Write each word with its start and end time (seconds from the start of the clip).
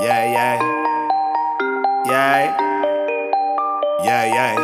Yeah, 0.00 0.24
yeah. 0.24 0.56
Yeah. 2.06 2.56
Yeah, 4.02 4.24
yeah. 4.24 4.54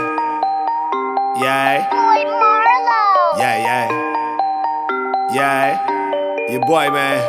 Yeah. 1.37 1.91
Boy 1.91 2.25
Marlo. 2.25 3.39
Yeah, 3.39 3.57
yeah. 3.69 3.87
Yeah. 5.35 6.49
Your 6.49 6.61
boy, 6.65 6.91
man. 6.91 7.21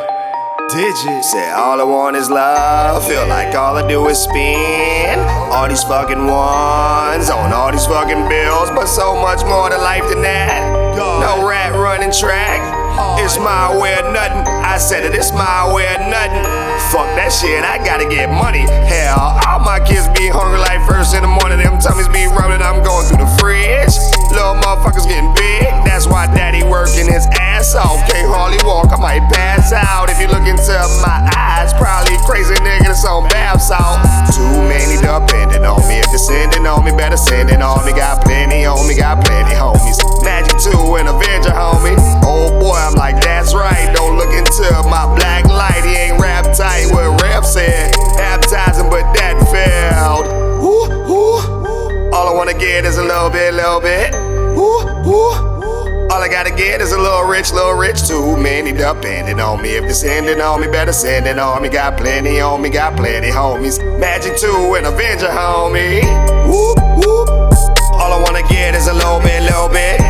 Digit. 0.70 1.22
Say 1.24 1.50
all 1.50 1.80
I 1.80 1.84
want 1.84 2.16
is 2.16 2.30
love. 2.30 3.06
Feel 3.06 3.26
like 3.26 3.54
all 3.54 3.76
I 3.76 3.86
do 3.86 4.08
is 4.08 4.18
spend 4.18 5.20
all 5.52 5.68
these 5.68 5.82
fucking 5.82 6.26
ones 6.26 7.28
on 7.28 7.52
all 7.52 7.70
these 7.72 7.86
fucking 7.86 8.26
bills, 8.28 8.70
but 8.70 8.86
so 8.86 9.14
much 9.20 9.44
more 9.44 9.68
to 9.68 9.76
life 9.76 10.08
than 10.08 10.22
that. 10.22 10.96
No 10.96 11.46
rat 11.46 11.74
running 11.74 12.12
track. 12.12 12.60
It's 13.20 13.38
my 13.38 13.76
way 13.76 13.98
of 13.98 14.12
nothing. 14.12 14.57
I 14.78 14.80
said 14.80 15.04
it, 15.04 15.12
it's 15.12 15.32
my 15.32 15.74
way 15.74 15.90
or 15.90 15.98
nothing. 16.06 16.46
Fuck 16.94 17.10
that 17.18 17.34
shit, 17.34 17.64
I 17.64 17.82
gotta 17.82 18.06
get 18.06 18.30
money. 18.30 18.62
Hell, 18.86 19.07
wanna 52.38 52.54
get 52.54 52.84
is 52.84 52.98
a 52.98 53.02
little 53.02 53.28
bit, 53.30 53.52
little 53.52 53.80
bit. 53.80 54.14
Woo, 54.54 54.86
woo. 55.02 55.32
All 56.08 56.22
I 56.22 56.28
gotta 56.30 56.52
get 56.52 56.80
is 56.80 56.92
a 56.92 56.96
little 56.96 57.24
rich, 57.24 57.52
little 57.52 57.72
rich. 57.72 58.06
Too 58.06 58.36
many 58.36 58.70
depending 58.70 59.40
on 59.40 59.60
me. 59.60 59.70
If 59.70 59.82
you're 59.82 59.92
sending 59.92 60.40
on 60.40 60.60
me, 60.60 60.68
better 60.68 60.92
send 60.92 61.26
it 61.26 61.36
on 61.36 61.62
me. 61.62 61.68
Got 61.68 61.96
plenty 61.96 62.38
on 62.40 62.62
me, 62.62 62.70
got 62.70 62.96
plenty 62.96 63.28
homies. 63.28 63.80
Magic 63.98 64.36
2 64.36 64.76
and 64.76 64.86
Avenger, 64.86 65.26
homie. 65.26 66.04
Woo, 66.46 66.74
woo. 66.94 67.26
All 67.98 68.12
I 68.12 68.22
wanna 68.24 68.46
get 68.46 68.76
is 68.76 68.86
a 68.86 68.94
little 68.94 69.18
bit, 69.18 69.42
little 69.42 69.68
bit. 69.68 70.07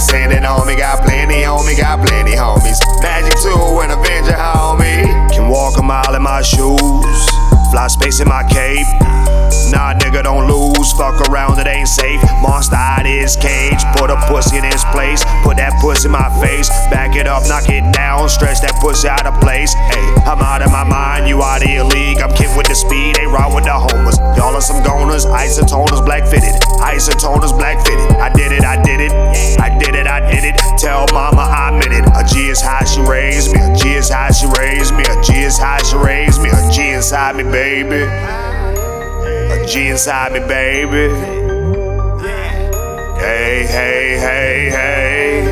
Send 0.00 0.32
it 0.32 0.44
on 0.44 0.66
me. 0.66 0.76
Got 0.76 1.02
plenty 1.04 1.46
me, 1.46 1.76
got 1.76 2.04
plenty 2.04 2.32
homies. 2.32 2.80
Magic 3.02 3.34
2 3.42 3.48
and 3.82 3.92
Avenger, 3.92 4.32
homie. 4.32 5.06
Can 5.32 5.48
walk 5.48 5.78
a 5.78 5.82
mile 5.82 6.14
in 6.14 6.22
my 6.22 6.42
shoes. 6.42 7.20
Fly 7.70 7.86
space 7.88 8.20
in 8.20 8.28
my 8.28 8.42
cape. 8.44 8.86
Nah, 9.70 9.94
nigga, 9.94 10.22
don't 10.22 10.46
lose. 10.46 10.92
Fuck 10.92 11.20
around, 11.28 11.58
it 11.58 11.66
ain't 11.66 11.88
safe. 11.88 12.22
Monster 12.40 12.76
out 12.76 13.04
his 13.04 13.36
cage. 13.36 13.82
Put 13.96 14.10
a 14.10 14.16
pussy 14.28 14.58
in 14.58 14.64
his 14.64 14.84
place. 14.94 15.24
Put 15.42 15.56
that 15.58 15.74
pussy 15.80 16.06
in 16.06 16.12
my 16.12 16.30
face. 16.40 16.68
Back 16.90 17.16
it 17.16 17.26
up, 17.26 17.42
knock 17.48 17.68
it 17.68 17.82
down. 17.92 18.28
Stretch 18.28 18.60
that 18.62 18.78
pussy 18.80 19.08
out 19.08 19.26
of 19.26 19.34
place. 19.40 19.74
Hey, 19.74 20.06
I'm 20.22 20.38
out 20.40 20.62
of 20.62 20.70
my 20.70 20.84
mind. 20.84 21.28
You 21.28 21.42
out 21.42 21.64
of 21.64 21.70
your 21.70 21.84
league. 21.84 22.18
I'm 22.22 22.32
kid 22.34 22.54
with 22.56 22.68
the 22.68 22.74
speed. 22.74 23.18
Ain't 23.18 23.32
right 23.32 23.50
with 23.52 23.64
the 23.64 23.74
homers. 23.74 24.18
Y'all 24.38 24.54
are 24.54 24.60
some 24.60 24.82
goners. 24.84 25.26
Isotoners, 25.26 26.04
black 26.04 26.26
fitted. 26.26 26.54
Isotoners, 26.78 27.56
black 27.58 27.84
fitted. 27.84 28.16
I 28.22 28.30
did 28.32 28.52
it, 28.52 28.62
I 28.62 28.80
did 28.82 29.00
it. 29.00 29.12
I 29.58 29.75
Tell 30.86 31.06
mama 31.12 31.42
I 31.42 31.72
meant 31.72 31.92
it. 31.92 32.06
A 32.14 32.22
G 32.22 32.46
is 32.46 32.60
how 32.60 32.84
she 32.84 33.00
raised 33.00 33.52
me. 33.52 33.58
A 33.58 33.74
G 33.74 33.94
is 33.94 34.08
how 34.08 34.30
she 34.30 34.46
raised 34.56 34.94
me. 34.94 35.02
A 35.02 35.20
G 35.20 35.32
is 35.42 35.58
how 35.58 35.82
she 35.82 35.96
raised 35.96 36.40
me. 36.40 36.48
A 36.48 36.70
G 36.70 36.90
inside 36.90 37.34
me, 37.34 37.42
baby. 37.42 38.06
A 39.52 39.66
G 39.66 39.88
inside 39.88 40.30
me, 40.32 40.38
baby. 40.46 41.08
Hey, 43.18 43.66
hey, 43.66 44.16
hey, 44.26 44.70
hey. 44.70 45.42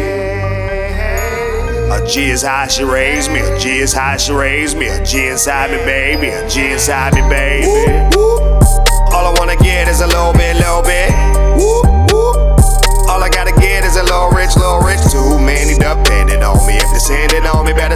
A 1.91 2.06
G 2.06 2.31
is 2.31 2.43
how 2.43 2.69
she 2.69 2.84
raised 2.84 3.33
me. 3.33 3.41
A 3.41 3.59
G 3.59 3.81
is 3.81 3.93
how 3.93 4.17
she 4.17 4.33
raised 4.33 4.77
me. 4.78 4.87
A 4.87 5.05
G 5.05 5.27
inside 5.27 5.73
me, 5.73 5.78
baby. 5.78 6.28
A 6.28 6.49
G 6.49 6.71
inside 6.71 7.12
me, 7.12 7.23
baby. 7.23 7.67
All 9.12 9.27
I 9.27 9.34
wanna 9.37 9.56
get 9.56 9.89
is 9.89 10.00
a 10.00 10.06
little 10.06 10.33
bit. 10.33 10.44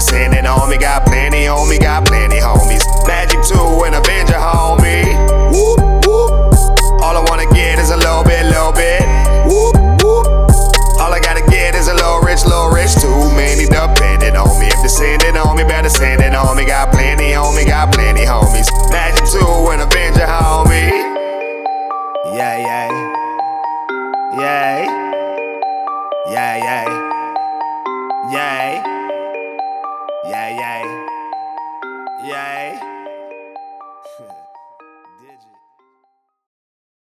Sending 0.01 0.47
on 0.47 0.69
me, 0.69 0.75
send 0.75 0.75
it. 0.75 0.81
Got 0.81 1.07
plenty 1.07 1.47
on 1.49 1.69
me, 1.69 1.79
got 1.79 2.07
plenty 2.07 2.37
homies. 2.37 2.85
Magic 3.07 3.43
2 3.43 3.85
and 3.85 3.95
Avenger, 3.95 4.35
homie. 4.35 5.05
Whoop, 5.53 6.07
whoop. 6.07 7.03
All 7.03 7.17
I 7.17 7.25
wanna 7.29 7.47
get 7.55 7.79
is 7.79 7.91
a 7.91 7.97
little 7.97 8.25
bit, 8.25 8.45
little 8.47 8.73
bit. 8.73 9.03
Whoop, 9.47 9.77
whoop. 10.03 10.27
All 11.01 11.13
I 11.13 11.21
gotta 11.21 11.43
get 11.51 11.75
is 11.75 11.89
a 11.89 11.95
little 11.95 12.21
rich, 12.21 12.45
little 12.45 12.71
rich. 12.71 12.95
Too 12.95 13.09
many 13.35 13.67
depending 13.67 14.37
on 14.37 14.59
me. 14.61 14.67
If 14.67 14.79
you're 14.81 14.89
sending 14.89 15.37
on 15.37 15.57
me, 15.57 15.65
better 15.65 15.89
send 15.89 16.23
it 16.23 16.35
on 16.35 16.57
me. 16.57 16.65
Got 16.65 16.93
plenty 16.93 17.35
on 17.35 17.55
me, 17.57 17.65
got 17.65 17.93
plenty 17.93 18.25
homies. 18.25 18.69
Magic 18.91 19.25
2 19.27 19.39
and 19.73 19.83
Avenger, 19.83 20.27
homie. 20.27 20.91
Yeah, 22.35 22.57
yeah. 22.59 22.89
Yeah. 24.39 24.85
Yeah, 26.31 26.57
yeah. 26.57 27.09
Yeah. 28.31 28.98
Yeah. 32.25 32.98